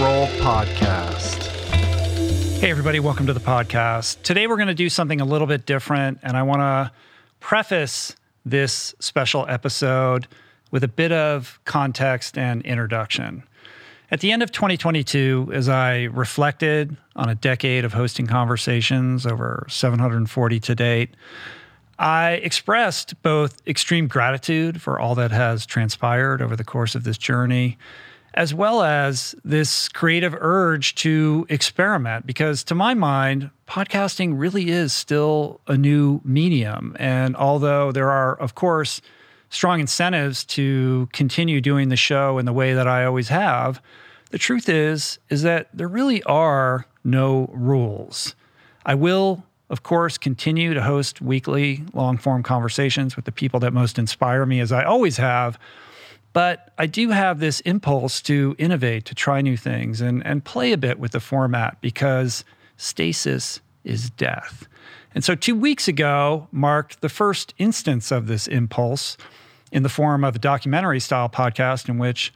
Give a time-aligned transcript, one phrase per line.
[0.00, 1.48] Roll Podcast.
[2.58, 4.22] Hey, everybody, welcome to the podcast.
[4.22, 6.90] Today, we're going to do something a little bit different, and I want to
[7.38, 8.16] preface
[8.46, 10.26] this special episode
[10.70, 13.42] with a bit of context and introduction.
[14.10, 19.66] At the end of 2022, as I reflected on a decade of hosting conversations, over
[19.68, 21.10] 740 to date,
[21.98, 27.18] I expressed both extreme gratitude for all that has transpired over the course of this
[27.18, 27.76] journey,
[28.40, 32.26] as well as this creative urge to experiment.
[32.26, 36.96] Because to my mind, podcasting really is still a new medium.
[36.98, 39.02] And although there are, of course,
[39.50, 43.82] strong incentives to continue doing the show in the way that I always have,
[44.30, 48.34] the truth is is that there really are no rules.
[48.86, 53.72] I will of course, continue to host weekly long form conversations with the people that
[53.72, 55.60] most inspire me, as I always have.
[56.32, 60.72] But I do have this impulse to innovate, to try new things, and, and play
[60.72, 62.44] a bit with the format because
[62.76, 64.68] stasis is death.
[65.14, 69.16] And so, two weeks ago marked the first instance of this impulse
[69.72, 72.32] in the form of a documentary style podcast in which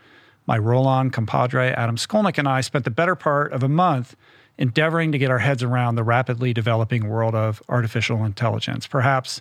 [0.47, 4.17] my roll on compadre, Adam Skolnick, and I spent the better part of a month
[4.59, 9.41] endeavoring to get our heads around the rapidly developing world of artificial intelligence, perhaps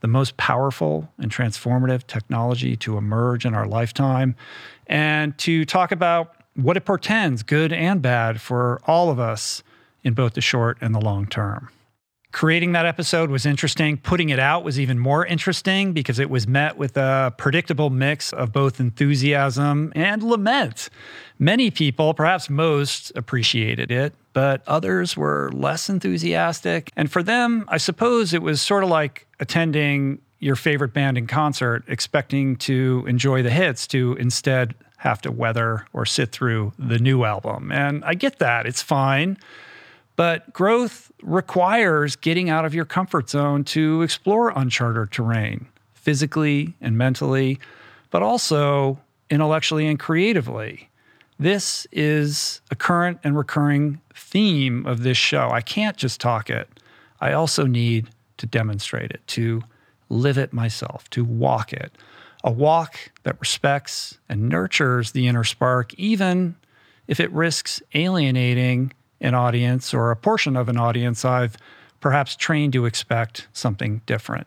[0.00, 4.34] the most powerful and transformative technology to emerge in our lifetime,
[4.86, 9.62] and to talk about what it portends, good and bad, for all of us
[10.02, 11.68] in both the short and the long term.
[12.32, 13.96] Creating that episode was interesting.
[13.96, 18.32] Putting it out was even more interesting because it was met with a predictable mix
[18.32, 20.90] of both enthusiasm and lament.
[21.40, 26.92] Many people, perhaps most, appreciated it, but others were less enthusiastic.
[26.96, 31.26] And for them, I suppose it was sort of like attending your favorite band in
[31.26, 36.98] concert, expecting to enjoy the hits, to instead have to weather or sit through the
[36.98, 37.72] new album.
[37.72, 39.38] And I get that, it's fine.
[40.20, 46.98] But growth requires getting out of your comfort zone to explore uncharted terrain, physically and
[46.98, 47.58] mentally,
[48.10, 48.98] but also
[49.30, 50.90] intellectually and creatively.
[51.38, 55.48] This is a current and recurring theme of this show.
[55.52, 56.68] I can't just talk it,
[57.22, 59.62] I also need to demonstrate it, to
[60.10, 61.92] live it myself, to walk it.
[62.44, 66.56] A walk that respects and nurtures the inner spark, even
[67.08, 71.56] if it risks alienating an audience or a portion of an audience I've
[72.00, 74.46] perhaps trained to expect something different.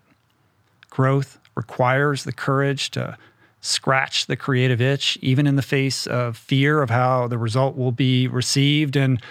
[0.89, 3.17] Growth requires the courage to
[3.62, 7.91] scratch the creative itch, even in the face of fear of how the result will
[7.91, 8.95] be received.
[8.95, 9.22] And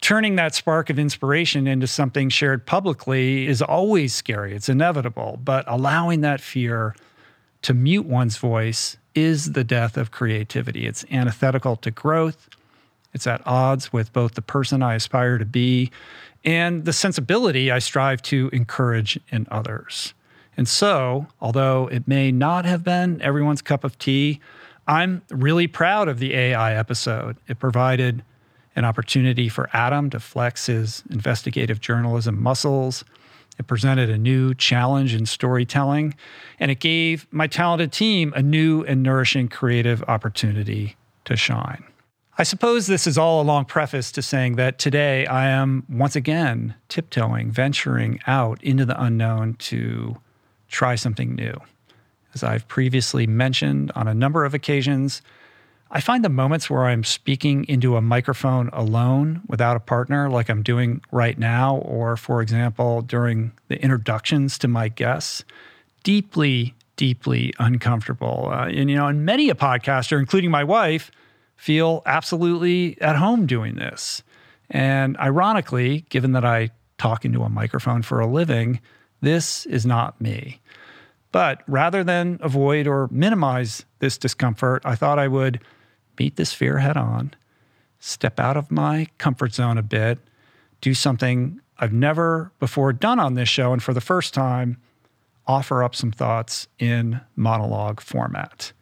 [0.00, 5.38] turning that spark of inspiration into something shared publicly is always scary, it's inevitable.
[5.44, 6.94] But allowing that fear
[7.62, 10.86] to mute one's voice is the death of creativity.
[10.86, 12.48] It's antithetical to growth,
[13.14, 15.90] it's at odds with both the person I aspire to be
[16.44, 20.12] and the sensibility I strive to encourage in others.
[20.56, 24.40] And so, although it may not have been everyone's cup of tea,
[24.86, 27.38] I'm really proud of the AI episode.
[27.48, 28.22] It provided
[28.76, 33.04] an opportunity for Adam to flex his investigative journalism muscles.
[33.58, 36.14] It presented a new challenge in storytelling,
[36.58, 41.84] and it gave my talented team a new and nourishing creative opportunity to shine.
[42.36, 46.16] I suppose this is all a long preface to saying that today I am once
[46.16, 50.16] again tiptoeing, venturing out into the unknown to
[50.68, 51.54] try something new.
[52.34, 55.22] As I've previously mentioned on a number of occasions,
[55.92, 60.50] I find the moments where I'm speaking into a microphone alone without a partner, like
[60.50, 65.44] I'm doing right now, or for example, during the introductions to my guests,
[66.02, 68.48] deeply, deeply uncomfortable.
[68.50, 71.12] Uh, and, you know, and many a podcaster, including my wife,
[71.56, 74.22] feel absolutely at home doing this.
[74.70, 78.80] And ironically, given that I talk into a microphone for a living,
[79.20, 80.60] this is not me.
[81.32, 85.60] But rather than avoid or minimize this discomfort, I thought I would
[86.18, 87.34] meet this fear head on,
[87.98, 90.18] step out of my comfort zone a bit,
[90.80, 94.76] do something I've never before done on this show, and for the first time,
[95.46, 98.72] offer up some thoughts in monologue format.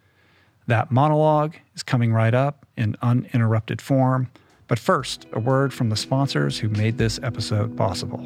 [0.68, 4.28] That monologue is coming right up in uninterrupted form.
[4.68, 8.20] But first, a word from the sponsors who made this episode possible.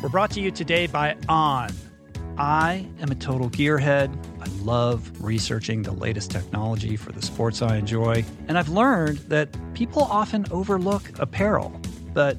[0.00, 1.70] We're brought to you today by On.
[2.38, 4.16] I am a total gearhead.
[4.40, 8.24] I love researching the latest technology for the sports I enjoy.
[8.46, 11.80] And I've learned that people often overlook apparel.
[12.12, 12.38] But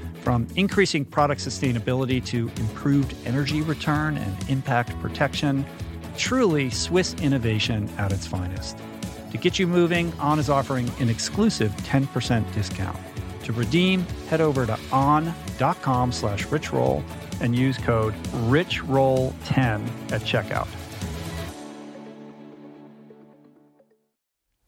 [0.21, 5.65] From increasing product sustainability to improved energy return and impact protection,
[6.15, 8.77] truly Swiss innovation at its finest.
[9.31, 12.99] To get you moving, On is offering an exclusive 10% discount.
[13.45, 17.03] To redeem, head over to on.com slash richroll
[17.39, 18.13] and use code
[18.49, 20.67] richroll10 at checkout.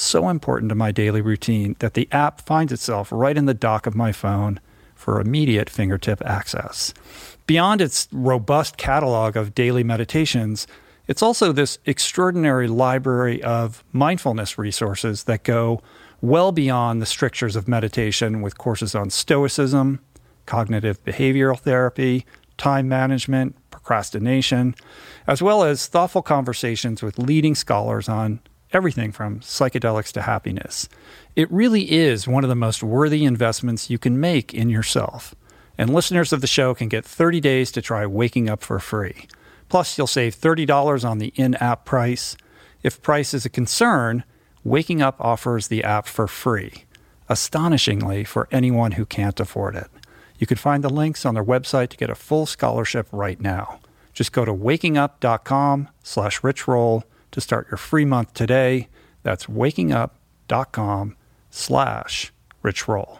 [0.00, 3.86] so important to my daily routine that the app finds itself right in the dock
[3.86, 4.60] of my phone
[4.94, 6.94] for immediate fingertip access.
[7.46, 10.66] Beyond its robust catalog of daily meditations,
[11.08, 15.82] it's also this extraordinary library of mindfulness resources that go
[16.20, 19.98] well beyond the strictures of meditation with courses on stoicism,
[20.46, 22.24] cognitive behavioral therapy,
[22.56, 24.74] time management, procrastination,
[25.26, 28.38] as well as thoughtful conversations with leading scholars on
[28.72, 30.88] everything from psychedelics to happiness.
[31.36, 35.34] It really is one of the most worthy investments you can make in yourself.
[35.78, 39.26] And listeners of the show can get 30 days to try waking up for free.
[39.68, 42.36] Plus, you'll save $30 on the in app price.
[42.82, 44.24] If price is a concern,
[44.64, 46.84] Waking Up offers the app for free,
[47.28, 49.88] astonishingly for anyone who can't afford it.
[50.38, 53.80] You can find the links on their website to get a full scholarship right now.
[54.12, 57.02] Just go to wakingup.com slash richroll
[57.32, 58.88] to start your free month today.
[59.22, 61.16] That's wakingup.com
[61.50, 62.32] slash
[62.62, 63.18] richroll.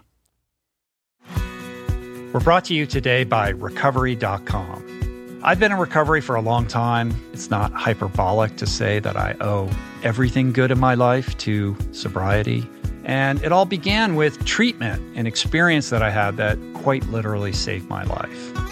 [2.32, 5.40] We're brought to you today by recovery.com.
[5.44, 7.12] I've been in recovery for a long time.
[7.32, 9.68] It's not hyperbolic to say that I owe
[10.02, 12.66] everything good in my life to sobriety.
[13.04, 17.88] And it all began with treatment, an experience that I had that quite literally saved
[17.88, 18.71] my life.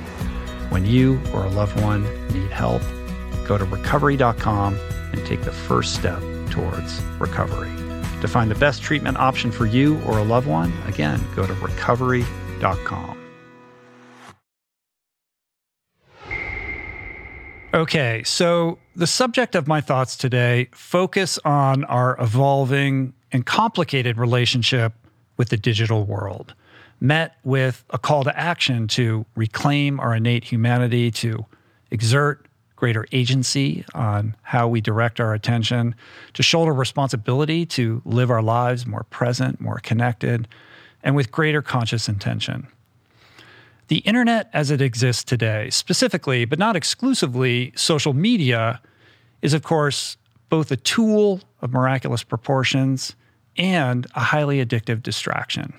[0.71, 2.81] When you or a loved one need help,
[3.45, 4.79] go to recovery.com
[5.11, 7.69] and take the first step towards recovery.
[8.21, 11.53] To find the best treatment option for you or a loved one, again, go to
[11.55, 13.17] recovery.com.
[17.73, 24.93] Okay, so the subject of my thoughts today focus on our evolving and complicated relationship
[25.35, 26.53] with the digital world,
[27.01, 31.45] met with a call to action to reclaim our innate humanity, to
[31.89, 35.93] exert greater agency on how we direct our attention,
[36.33, 40.47] to shoulder responsibility to live our lives more present, more connected,
[41.03, 42.67] and with greater conscious intention.
[43.87, 48.79] The internet as it exists today, specifically, but not exclusively, social media,
[49.41, 50.17] is of course
[50.49, 53.15] both a tool of miraculous proportions
[53.57, 55.73] and a highly addictive distraction.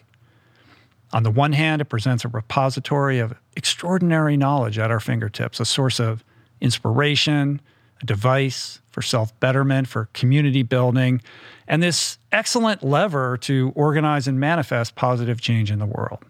[1.13, 5.65] On the one hand, it presents a repository of extraordinary knowledge at our fingertips, a
[5.65, 6.25] source of
[6.61, 7.61] inspiration,
[8.01, 11.21] a device for self betterment, for community building,
[11.69, 16.25] and this excellent lever to organize and manifest positive change in the world.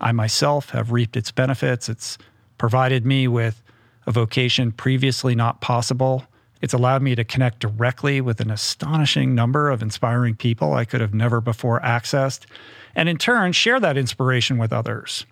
[0.00, 1.88] I myself have reaped its benefits.
[1.88, 2.18] It's
[2.56, 3.62] provided me with
[4.06, 6.24] a vocation previously not possible.
[6.60, 11.00] It's allowed me to connect directly with an astonishing number of inspiring people I could
[11.00, 12.46] have never before accessed,
[12.94, 15.24] and in turn, share that inspiration with others.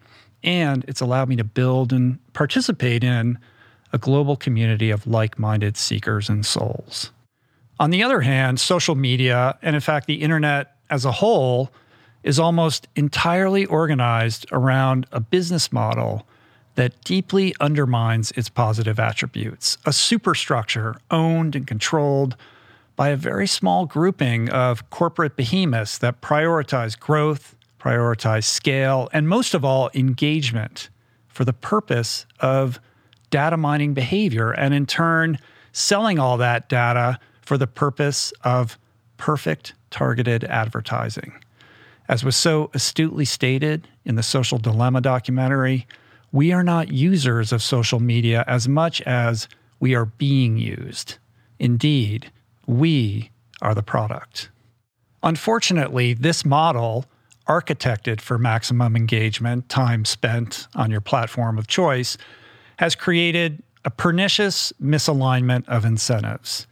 [0.42, 3.38] And it's allowed me to build and participate in
[3.92, 7.10] a global community of like minded seekers and souls.
[7.78, 11.70] On the other hand, social media, and in fact, the internet as a whole,
[12.22, 16.26] is almost entirely organized around a business model
[16.76, 22.36] that deeply undermines its positive attributes, a superstructure owned and controlled
[22.94, 29.52] by a very small grouping of corporate behemoths that prioritize growth, prioritize scale, and most
[29.52, 30.88] of all, engagement
[31.28, 32.80] for the purpose of
[33.30, 35.38] data mining behavior and in turn
[35.72, 38.78] selling all that data for the purpose of
[39.18, 41.32] perfect targeted advertising.
[42.08, 45.86] As was so astutely stated in the Social Dilemma documentary,
[46.36, 49.48] we are not users of social media as much as
[49.80, 51.16] we are being used.
[51.58, 52.30] Indeed,
[52.66, 53.30] we
[53.62, 54.50] are the product.
[55.22, 57.06] Unfortunately, this model,
[57.48, 62.18] architected for maximum engagement, time spent on your platform of choice,
[62.76, 66.66] has created a pernicious misalignment of incentives.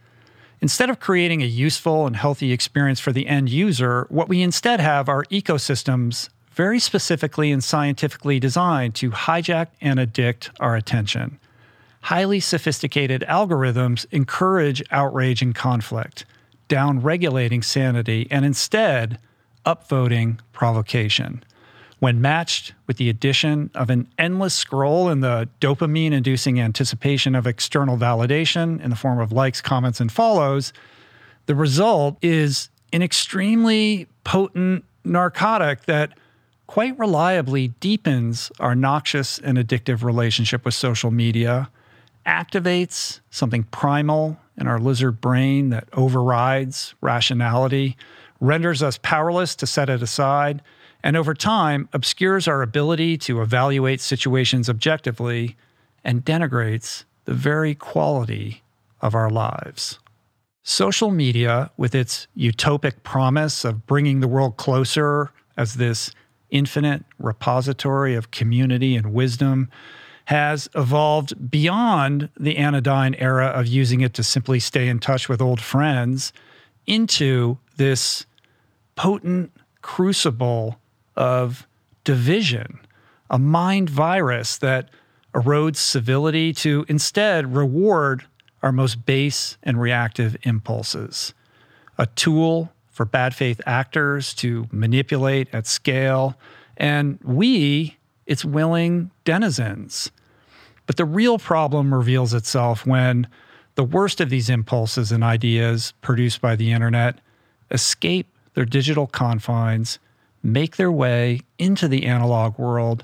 [0.61, 4.79] Instead of creating a useful and healthy experience for the end user, what we instead
[4.79, 11.37] have are ecosystems very specifically and scientifically designed to hijack and addict our attention.
[12.01, 16.25] Highly sophisticated algorithms encourage outrage and conflict,
[16.67, 19.19] down-regulating sanity, and instead
[19.65, 21.43] upvoting provocation.
[21.99, 27.47] When matched with the addition of an endless scroll and the dopamine inducing anticipation of
[27.47, 30.71] external validation in the form of likes, comments, and follows,
[31.47, 36.17] the result is an extremely potent narcotic that
[36.67, 41.69] quite reliably deepens our noxious and addictive relationship with social media,
[42.25, 47.95] activates something primal in our lizard brain that overrides rationality,
[48.39, 50.61] renders us powerless to set it aside,
[51.03, 55.55] and over time obscures our ability to evaluate situations objectively
[56.03, 58.63] and denigrates the very quality
[59.01, 59.99] of our lives.
[60.63, 66.11] Social media, with its utopic promise of bringing the world closer as this
[66.55, 69.69] infinite repository of community and wisdom
[70.25, 75.41] has evolved beyond the anodyne era of using it to simply stay in touch with
[75.41, 76.31] old friends
[76.87, 78.25] into this
[78.95, 80.79] potent crucible
[81.17, 81.67] of
[82.05, 82.79] division,
[83.29, 84.89] a mind virus that
[85.33, 88.23] erodes civility to instead reward
[88.63, 91.33] our most base and reactive impulses,
[91.97, 96.33] a tool for bad faith actors to manipulate at scale,
[96.77, 100.11] and we, its willing denizens.
[100.87, 103.27] But the real problem reveals itself when
[103.75, 107.19] the worst of these impulses and ideas produced by the internet
[107.69, 109.99] escape their digital confines,
[110.41, 113.03] make their way into the analog world,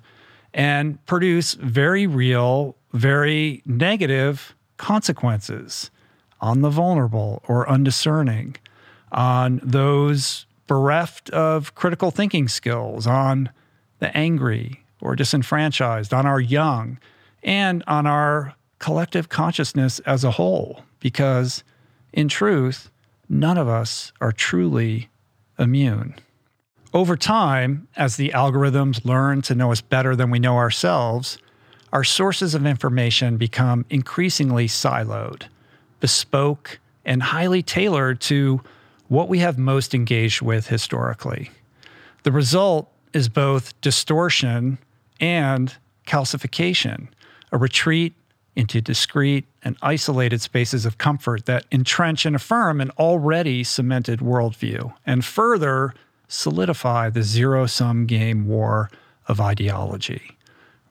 [0.54, 5.92] and produce very real, very negative consequences
[6.40, 8.56] on the vulnerable or undiscerning
[9.12, 13.50] on those bereft of critical thinking skills, on
[14.00, 16.98] the angry or disenfranchised, on our young,
[17.44, 20.84] and on our collective consciousness as a whole.
[21.00, 21.64] Because
[22.14, 22.90] in truth,
[23.28, 25.10] none of us are truly
[25.58, 26.16] immune.
[26.94, 31.38] Over time, as the algorithms learn to know us better than we know ourselves,
[31.94, 35.44] our sources of information become increasingly siloed,
[36.00, 38.62] bespoke, and highly tailored to
[39.12, 41.52] what we have most engaged with historically.
[42.24, 44.78] The result is both distortion
[45.20, 45.76] and
[46.08, 47.10] calcification,
[47.52, 48.14] a retreat
[48.56, 54.94] into discrete and isolated spaces of comfort that entrench and affirm an already cemented worldview
[55.06, 55.94] and further
[56.30, 58.90] solidify the zero sum game war
[59.28, 60.38] of ideology.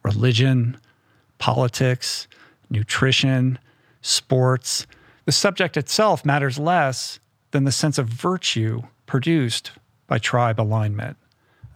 [0.03, 0.77] Religion,
[1.39, 2.29] politics,
[2.69, 3.59] nutrition,
[4.03, 4.87] sports,
[5.25, 7.19] the subject itself matters less
[7.51, 9.73] than the sense of virtue produced
[10.07, 11.17] by tribe alignment.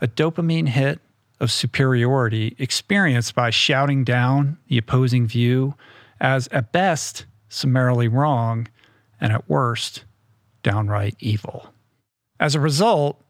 [0.01, 1.01] A dopamine hit
[1.41, 5.75] of superiority experienced by shouting down the opposing view
[6.21, 8.69] as, at best, summarily wrong,
[9.21, 10.05] and at worst,
[10.63, 11.73] downright evil.
[12.41, 13.23] As a result,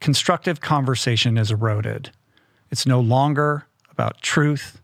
[0.00, 2.10] constructive conversation is eroded.
[2.70, 4.80] It's no longer about truth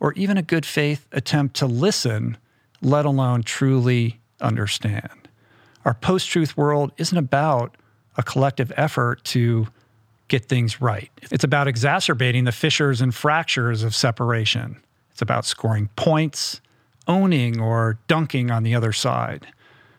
[0.00, 2.36] or even a good faith attempt to listen,
[2.82, 5.23] let alone truly understand.
[5.84, 7.76] Our post truth world isn't about
[8.16, 9.68] a collective effort to
[10.28, 11.10] get things right.
[11.30, 14.82] It's about exacerbating the fissures and fractures of separation.
[15.10, 16.60] It's about scoring points,
[17.06, 19.46] owning or dunking on the other side.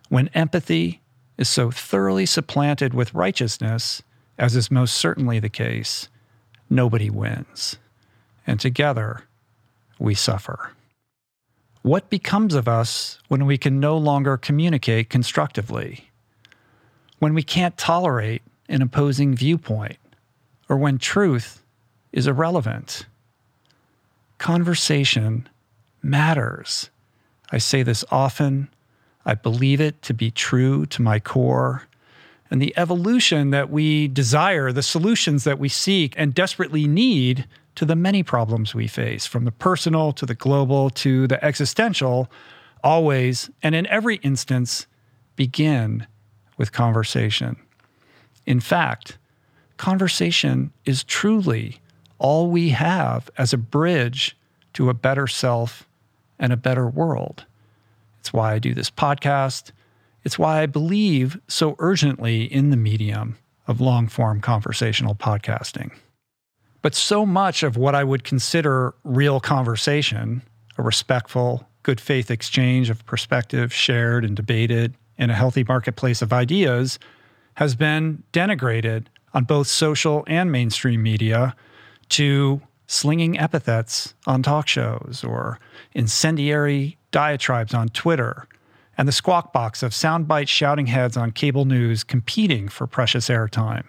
[0.09, 1.01] When empathy
[1.37, 4.01] is so thoroughly supplanted with righteousness,
[4.37, 6.09] as is most certainly the case,
[6.69, 7.77] nobody wins.
[8.47, 9.23] And together,
[9.99, 10.71] we suffer.
[11.85, 16.09] What becomes of us when we can no longer communicate constructively?
[17.19, 19.99] When we can't tolerate an opposing viewpoint?
[20.67, 21.61] Or when truth
[22.11, 23.05] is irrelevant?
[24.39, 25.47] Conversation
[26.01, 26.89] matters.
[27.51, 28.67] I say this often.
[29.23, 31.83] I believe it to be true to my core.
[32.49, 37.85] And the evolution that we desire, the solutions that we seek and desperately need to
[37.85, 42.29] the many problems we face, from the personal to the global to the existential,
[42.83, 44.87] always and in every instance
[45.35, 46.07] begin
[46.57, 47.57] with conversation.
[48.45, 49.17] In fact,
[49.77, 51.79] conversation is truly
[52.17, 54.37] all we have as a bridge
[54.73, 55.87] to a better self
[56.39, 57.45] and a better world.
[58.19, 59.71] It's why I do this podcast.
[60.23, 65.91] It's why I believe so urgently in the medium of long form conversational podcasting.
[66.85, 70.43] But so much of what I would consider real conversation,
[70.77, 76.31] a respectful, good faith exchange of perspective shared and debated in a healthy marketplace of
[76.31, 76.99] ideas,
[77.55, 81.55] has been denigrated on both social and mainstream media
[82.09, 85.59] to slinging epithets on talk shows or
[85.93, 88.47] incendiary diatribes on Twitter
[88.95, 93.85] and the squawk box of soundbite shouting heads on cable news competing for precious airtime.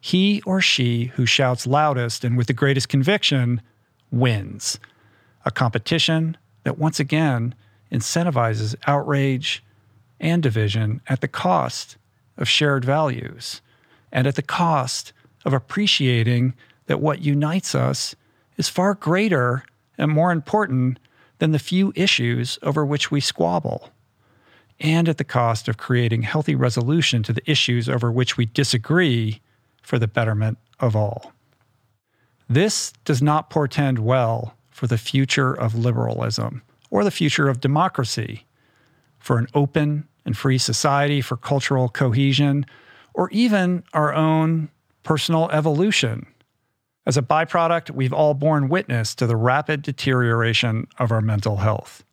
[0.00, 3.60] He or she who shouts loudest and with the greatest conviction
[4.10, 4.80] wins.
[5.44, 7.54] A competition that once again
[7.92, 9.62] incentivizes outrage
[10.18, 11.96] and division at the cost
[12.36, 13.60] of shared values
[14.12, 15.12] and at the cost
[15.44, 16.54] of appreciating
[16.86, 18.14] that what unites us
[18.56, 19.64] is far greater
[19.96, 20.98] and more important
[21.38, 23.90] than the few issues over which we squabble,
[24.78, 29.40] and at the cost of creating healthy resolution to the issues over which we disagree
[29.82, 31.32] for the betterment of all.
[32.48, 38.46] This does not portend well for the future of liberalism or the future of democracy,
[39.18, 42.66] for an open and free society, for cultural cohesion,
[43.14, 44.68] or even our own
[45.02, 46.26] personal evolution
[47.06, 52.04] as a byproduct, we've all borne witness to the rapid deterioration of our mental health.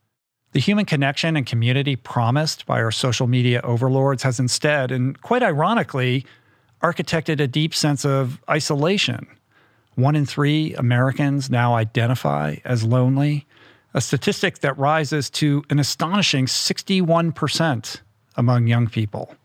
[0.53, 5.43] The human connection and community promised by our social media overlords has instead, and quite
[5.43, 6.25] ironically,
[6.81, 9.27] architected a deep sense of isolation.
[9.95, 13.47] One in three Americans now identify as lonely,
[13.93, 18.01] a statistic that rises to an astonishing 61%
[18.35, 19.35] among young people.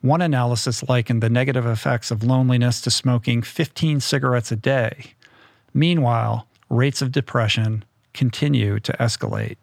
[0.00, 5.14] One analysis likened the negative effects of loneliness to smoking 15 cigarettes a day.
[5.74, 9.56] Meanwhile, rates of depression continue to escalate.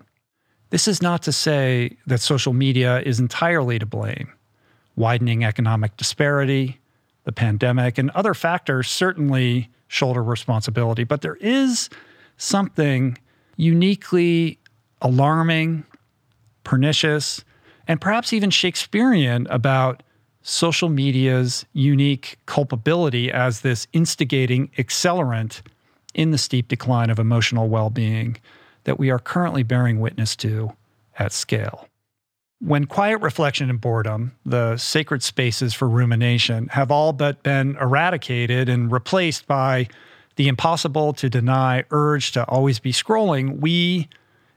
[0.71, 4.33] This is not to say that social media is entirely to blame.
[4.95, 6.79] Widening economic disparity,
[7.25, 11.89] the pandemic, and other factors certainly shoulder responsibility, but there is
[12.37, 13.17] something
[13.57, 14.57] uniquely
[15.01, 15.83] alarming,
[16.63, 17.43] pernicious,
[17.87, 20.01] and perhaps even Shakespearean about
[20.41, 25.61] social media's unique culpability as this instigating accelerant
[26.13, 28.37] in the steep decline of emotional well being
[28.83, 30.71] that we are currently bearing witness to
[31.17, 31.87] at scale.
[32.59, 38.69] When quiet reflection and boredom, the sacred spaces for rumination, have all but been eradicated
[38.69, 39.89] and replaced by
[40.37, 44.07] the impossible to deny urge to always be scrolling, we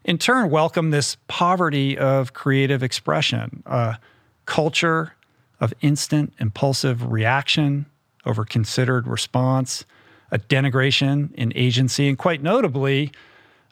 [0.04, 3.98] in turn welcome this poverty of creative expression, a
[4.46, 5.14] culture
[5.60, 7.84] of instant impulsive reaction
[8.24, 9.84] over considered response,
[10.30, 13.10] a denigration in agency, and quite notably,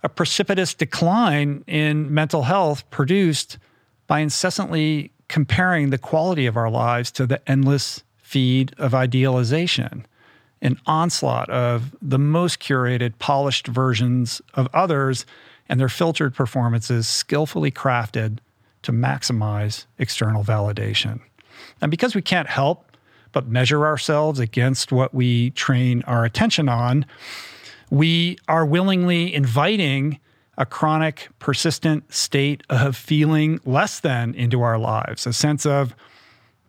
[0.02, 3.58] a precipitous decline in mental health produced
[4.06, 10.06] by incessantly comparing the quality of our lives to the endless feed of idealization,
[10.62, 15.26] an onslaught of the most curated, polished versions of others
[15.68, 18.38] and their filtered performances skillfully crafted
[18.82, 21.20] to maximize external validation.
[21.80, 22.84] And because we can't help
[23.32, 27.04] but measure ourselves against what we train our attention on,
[27.90, 30.18] we are willingly inviting
[30.58, 35.94] a chronic, persistent state of feeling less than into our lives, a sense of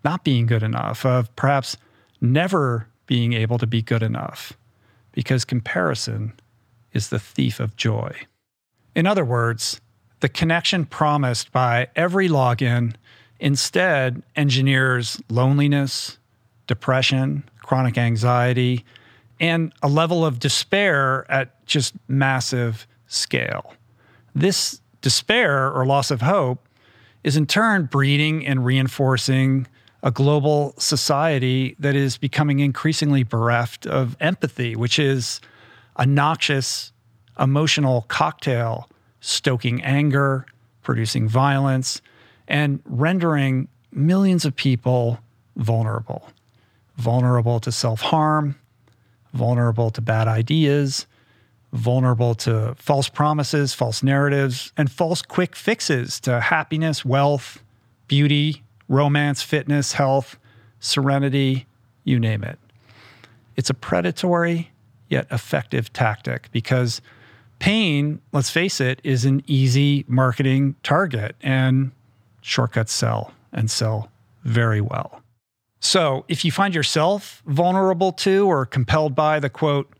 [0.03, 1.77] not being good enough, of perhaps
[2.19, 4.53] never being able to be good enough,
[5.13, 6.33] because comparison
[6.93, 8.13] is the thief of joy.
[8.95, 9.79] In other words,
[10.19, 12.95] the connection promised by every login
[13.39, 16.17] instead engineers loneliness,
[16.65, 18.83] depression, chronic anxiety,
[19.39, 23.73] and a level of despair at just massive scale.
[24.35, 26.67] This despair or loss of hope
[27.23, 29.67] is in turn breeding and reinforcing
[30.03, 35.41] a global society that is becoming increasingly bereft of empathy, which is
[35.97, 36.93] a noxious
[37.39, 38.89] emotional cocktail,
[39.19, 40.45] stoking anger,
[40.83, 42.01] producing violence,
[42.47, 45.19] and rendering millions of people
[45.55, 46.29] vulnerable.
[46.97, 48.55] Vulnerable to self harm,
[49.33, 51.06] vulnerable to bad ideas,
[51.77, 57.63] vulnerable to false promises, false narratives, and false quick fixes to happiness, wealth,
[58.07, 60.37] beauty, romance, fitness, health,
[60.79, 61.65] serenity,
[62.03, 62.59] you name it.
[63.55, 64.71] It's a predatory
[65.09, 67.01] yet effective tactic because
[67.59, 71.91] pain, let's face it, is an easy marketing target and
[72.41, 74.09] shortcuts sell and sell
[74.43, 75.21] very well.
[75.79, 79.91] So if you find yourself vulnerable to or compelled by the quote,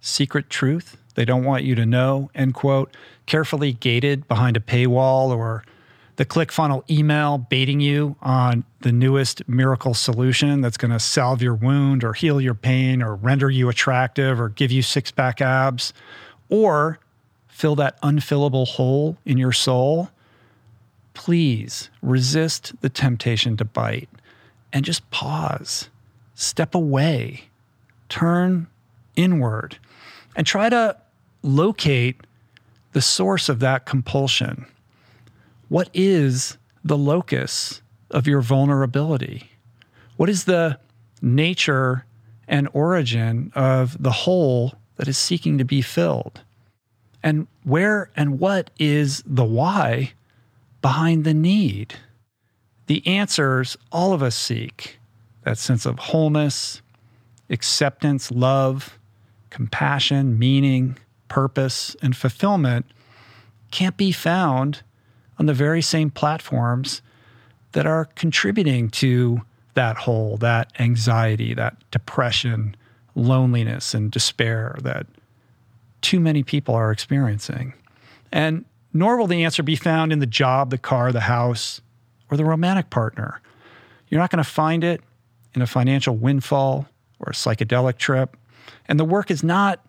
[0.00, 5.36] secret truth they don't want you to know, end quote, carefully gated behind a paywall
[5.36, 5.64] or
[6.16, 11.54] the ClickFunnels email baiting you on the newest miracle solution that's going to salve your
[11.54, 15.92] wound or heal your pain or render you attractive or give you six pack abs
[16.48, 16.98] or
[17.48, 20.10] fill that unfillable hole in your soul,
[21.14, 24.08] please resist the temptation to bite
[24.72, 25.88] and just pause,
[26.34, 27.44] step away,
[28.10, 28.66] turn
[29.16, 29.78] inward,
[30.36, 30.96] and try to
[31.46, 32.20] locate
[32.92, 34.66] the source of that compulsion
[35.68, 39.50] what is the locus of your vulnerability?
[40.16, 40.78] What is the
[41.20, 42.04] nature
[42.46, 46.40] and origin of the hole that is seeking to be filled?
[47.22, 50.12] And where and what is the why
[50.80, 51.94] behind the need?
[52.86, 54.98] The answers all of us seek
[55.42, 56.80] that sense of wholeness,
[57.50, 58.98] acceptance, love,
[59.50, 60.96] compassion, meaning,
[61.28, 62.86] purpose, and fulfillment
[63.70, 64.82] can't be found
[65.38, 67.02] on the very same platforms
[67.72, 69.42] that are contributing to
[69.74, 72.74] that hole, that anxiety, that depression,
[73.14, 75.06] loneliness, and despair that
[76.00, 77.74] too many people are experiencing.
[78.32, 81.82] And nor will the answer be found in the job, the car, the house,
[82.30, 83.40] or the romantic partner.
[84.08, 85.02] You're not going to find it
[85.54, 86.86] in a financial windfall
[87.20, 88.36] or a psychedelic trip.
[88.88, 89.80] And the work is not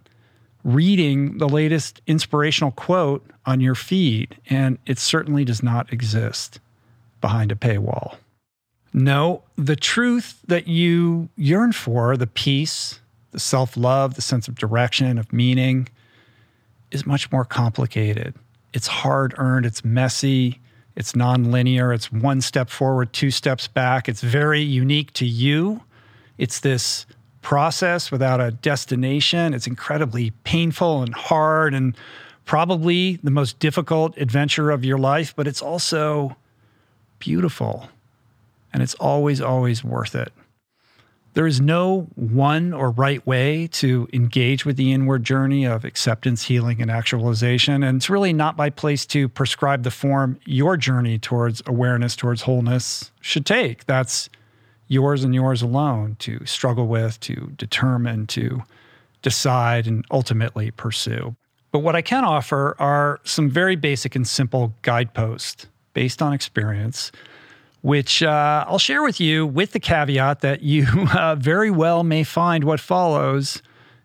[0.68, 6.60] reading the latest inspirational quote on your feed, and it certainly does not exist
[7.22, 8.18] behind a paywall.
[8.94, 13.00] No, the truth that you yearn for, the peace,
[13.32, 15.88] the self love, the sense of direction, of meaning,
[16.92, 18.36] is much more complicated.
[18.74, 20.60] It's hard earned, it's messy,
[20.98, 24.10] it's non-linear, it's one step forward, two steps back.
[24.10, 25.82] It's very unique to you.
[26.38, 27.06] It's this
[27.42, 29.54] process without a destination.
[29.54, 31.96] It's incredibly painful and hard and
[32.46, 36.36] probably the most difficult adventure of your life, but it's also
[37.20, 37.90] beautiful
[38.74, 40.32] and it's always, always worth it.
[41.34, 46.46] There is no one or right way to engage with the inward journey of acceptance,
[46.46, 47.84] healing, and actualization.
[47.84, 52.42] And it's really not my place to prescribe the form your journey towards awareness, towards
[52.42, 53.86] wholeness should take.
[53.86, 54.30] That's
[54.88, 58.64] yours and yours alone to struggle with, to determine, to
[59.22, 61.36] decide, and ultimately pursue.
[61.72, 67.12] But what I can offer are some very basic and simple guideposts based on experience,
[67.82, 72.24] which uh, I'll share with you with the caveat that you uh, very well may
[72.24, 73.62] find what follows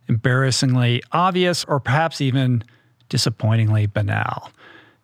[0.09, 2.64] embarrassingly obvious or perhaps even
[3.09, 4.51] disappointingly banal.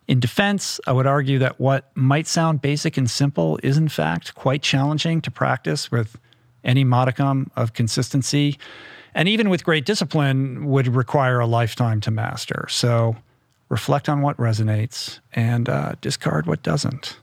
[0.09, 4.33] In defense, I would argue that what might sound basic and simple is, in fact,
[4.33, 6.17] quite challenging to practice with
[6.63, 8.57] any modicum of consistency.
[9.13, 12.65] And even with great discipline, would require a lifetime to master.
[12.71, 13.17] So
[13.69, 17.19] reflect on what resonates and uh, discard what doesn't.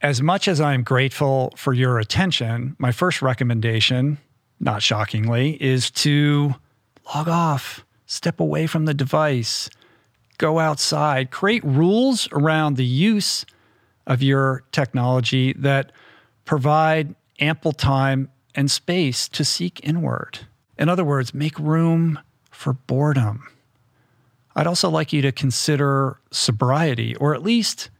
[0.00, 4.18] As much as I'm grateful for your attention, my first recommendation,
[4.60, 6.54] not shockingly, is to
[7.12, 9.68] log off, step away from the device,
[10.40, 13.44] go outside, create rules around the use
[14.06, 15.92] of your technology that
[16.46, 20.40] provide ample time and space to seek inward.
[20.78, 22.18] In other words, make room
[22.50, 23.46] for boredom.
[24.56, 27.90] I'd also like you to consider sobriety, or at least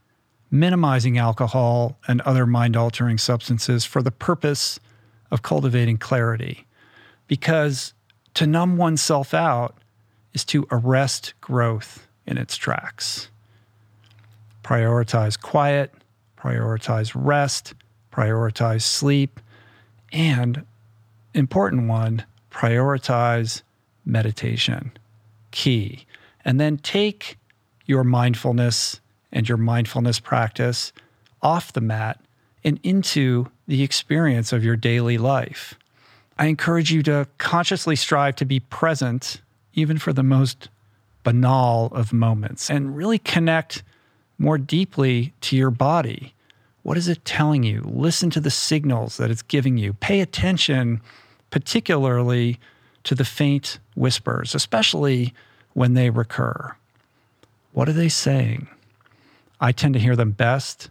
[0.50, 4.80] minimizing alcohol and other mind altering substances for the purpose
[5.30, 6.66] of cultivating clarity.
[7.28, 7.92] Because
[8.34, 9.76] to numb oneself out
[10.32, 13.28] is to arrest growth in its tracks.
[14.62, 15.92] Prioritize quiet,
[16.38, 17.74] prioritize rest,
[18.12, 19.40] prioritize sleep,
[20.12, 20.64] and
[21.34, 23.62] important one, prioritize
[24.04, 24.92] meditation.
[25.50, 26.06] Key.
[26.44, 27.36] And then take
[27.86, 29.00] your mindfulness
[29.32, 30.92] and your mindfulness practice
[31.42, 32.20] off the mat
[32.64, 35.74] and into the experience of your daily life.
[36.38, 39.40] I encourage you to consciously strive to be present,
[39.74, 40.68] even for the most
[41.22, 43.82] banal of moments, and really connect
[44.38, 46.34] more deeply to your body.
[46.82, 47.82] What is it telling you?
[47.84, 49.92] Listen to the signals that it's giving you.
[49.94, 51.00] Pay attention,
[51.50, 52.58] particularly
[53.04, 55.34] to the faint whispers, especially
[55.74, 56.74] when they recur.
[57.72, 58.68] What are they saying?
[59.60, 60.90] I tend to hear them best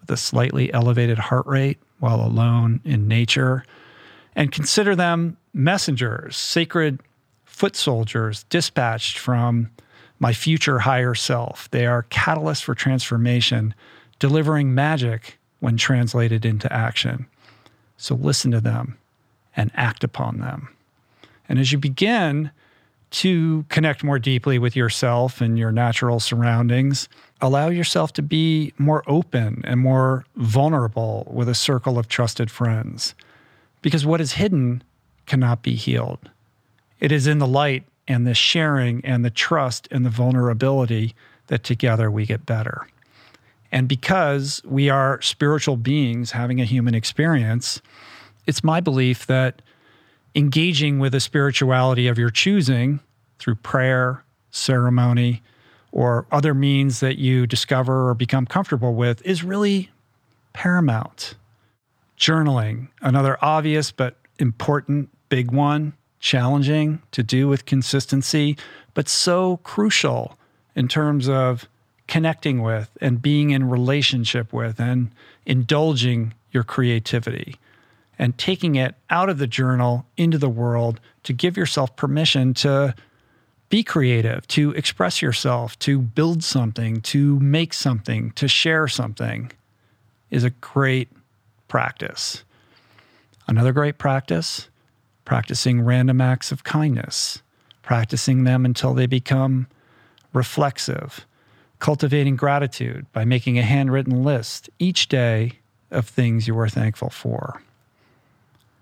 [0.00, 3.64] with a slightly elevated heart rate while alone in nature,
[4.34, 7.00] and consider them messengers, sacred
[7.56, 9.70] foot soldiers dispatched from
[10.18, 11.70] my future higher self.
[11.70, 13.74] They are catalysts for transformation,
[14.18, 17.24] delivering magic when translated into action.
[17.96, 18.98] So listen to them
[19.56, 20.68] and act upon them.
[21.48, 22.50] And as you begin
[23.12, 27.08] to connect more deeply with yourself and your natural surroundings,
[27.40, 33.14] allow yourself to be more open and more vulnerable with a circle of trusted friends.
[33.80, 34.82] Because what is hidden
[35.24, 36.28] cannot be healed.
[37.00, 41.14] It is in the light and the sharing and the trust and the vulnerability
[41.48, 42.86] that together we get better.
[43.72, 47.82] And because we are spiritual beings having a human experience,
[48.46, 49.60] it's my belief that
[50.34, 53.00] engaging with a spirituality of your choosing
[53.38, 55.42] through prayer, ceremony,
[55.92, 59.90] or other means that you discover or become comfortable with is really
[60.52, 61.34] paramount.
[62.18, 65.94] Journaling, another obvious but important big one,
[66.26, 68.56] challenging to do with consistency,
[68.94, 70.36] but so crucial
[70.74, 71.68] in terms of
[72.08, 75.12] connecting with and being in relationship with and
[75.46, 77.54] indulging your creativity
[78.18, 82.92] and taking it out of the journal into the world to give yourself permission to
[83.68, 89.52] be creative, to express yourself, to build something, to make something, to share something
[90.30, 91.08] is a great
[91.68, 92.42] practice.
[93.46, 94.68] Another great practice,
[95.26, 97.42] practicing random acts of kindness,
[97.82, 99.66] practicing them until they become
[100.32, 101.26] reflexive,
[101.78, 105.58] cultivating gratitude by making a handwritten list each day
[105.90, 107.60] of things you are thankful for.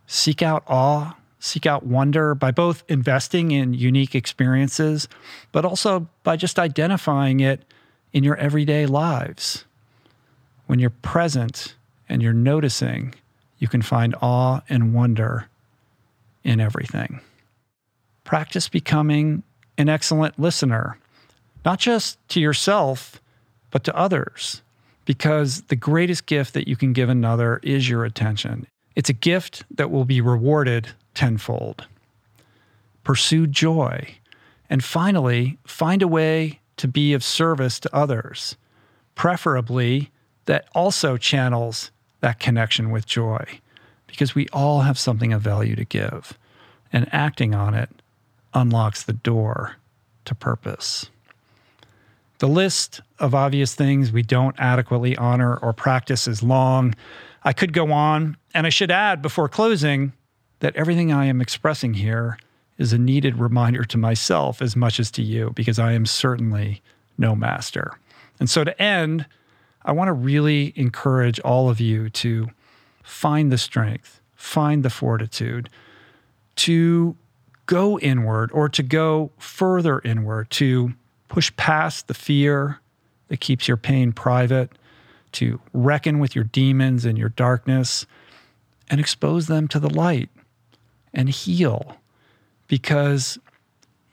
[0.07, 5.09] Seek out awe seek out wonder by both investing in unique experiences,
[5.53, 7.63] but also by just identifying it
[8.15, 9.67] in your everyday lives.
[10.67, 11.75] When you're present
[12.09, 13.15] and you're noticing,
[13.59, 15.49] you can find awe and wonder
[16.45, 17.21] in everything.
[18.25, 19.43] Practice becoming
[19.77, 20.99] an excellent listener,
[21.65, 23.21] not just to yourself,
[23.71, 24.63] but to others,
[25.05, 28.67] because the greatest gift that you can give another is your attention.
[28.95, 31.87] It's a gift that will be rewarded tenfold.
[33.03, 34.17] Pursue joy.
[34.71, 38.57] And finally, find a way to be of service to others,
[39.15, 40.11] preferably
[40.47, 43.45] that also channels that connection with joy,
[44.07, 46.39] because we all have something of value to give,
[46.93, 47.91] and acting on it
[48.53, 49.77] unlocks the door
[50.25, 51.11] to purpose.
[52.39, 56.95] The list of obvious things we don't adequately honor or practice is long.
[57.43, 60.13] I could go on, and I should add before closing
[60.61, 62.39] that everything I am expressing here
[62.79, 66.83] is a needed reminder to myself as much as to you, because I am certainly
[67.19, 67.99] no master.
[68.41, 69.27] And so to end,
[69.85, 72.49] I want to really encourage all of you to
[73.05, 75.69] find the strength, find the fortitude
[76.57, 77.17] to
[77.67, 80.93] go inward or to go further inward, to
[81.29, 82.81] push past the fear
[83.29, 84.73] that keeps your pain private,
[85.33, 88.07] to reckon with your demons and your darkness
[88.89, 90.31] and expose them to the light
[91.13, 91.97] and heal
[92.69, 93.39] because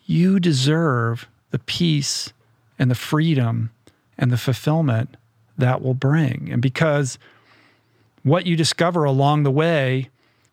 [0.05, 2.33] you deserve the peace
[2.77, 3.71] and the freedom
[4.17, 5.15] and the fulfillment
[5.57, 6.49] that will bring.
[6.51, 7.17] And because
[8.23, 10.09] what you discover along the way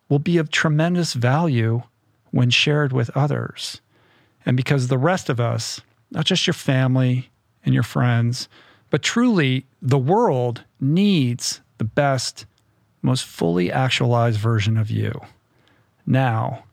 [0.09, 1.83] will be of tremendous value
[2.31, 3.81] when shared with others.
[4.47, 7.31] And because the rest of us, not just your family,
[7.69, 8.49] and your friends.
[8.89, 12.47] But truly, the world needs the best,
[13.03, 15.21] most fully actualized version of you
[16.07, 16.65] now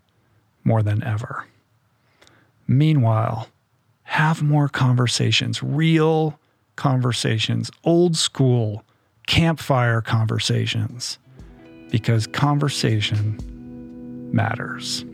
[0.64, 1.46] more than ever.
[2.66, 3.50] Meanwhile,
[4.04, 6.40] have more conversations, real
[6.78, 8.86] conversations, old school
[9.28, 11.18] campfire conversations,
[11.90, 13.40] because conversation
[14.32, 15.06] matters.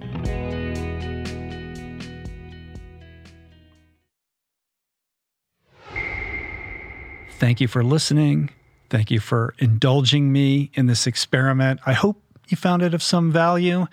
[7.39, 8.51] Thank you for listening.
[8.89, 11.79] Thank you for indulging me in this experiment.
[11.85, 13.87] I hope you found it of some value.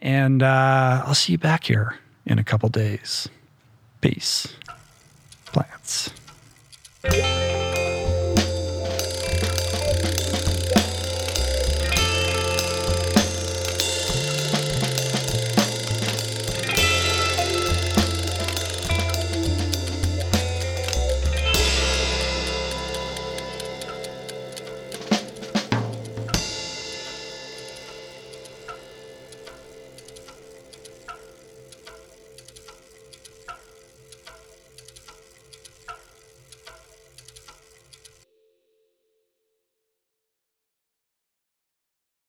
[0.00, 1.96] And uh, I'll see you back here
[2.26, 3.28] in a couple days.
[4.00, 4.48] Peace.
[5.46, 6.10] Plants.